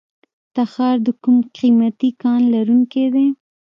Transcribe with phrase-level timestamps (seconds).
[0.55, 3.27] تخار د کوم قیمتي کان لرونکی دی؟